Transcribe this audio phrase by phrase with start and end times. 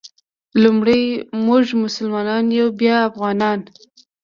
[0.63, 1.03] لومړی
[1.45, 3.59] مونږ مسلمانان یو بیا افغانان.